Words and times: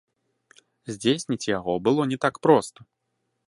Здзейсніць 0.95 1.49
яго 1.57 1.77
было 1.89 2.09
не 2.13 2.17
так 2.25 2.43
проста. 2.47 2.79